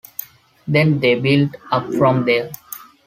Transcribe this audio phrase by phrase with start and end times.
[0.67, 2.49] Then they build up from there.